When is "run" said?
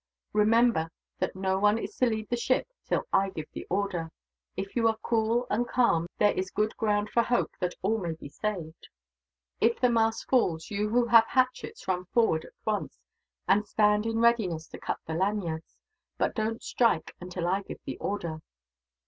11.87-12.05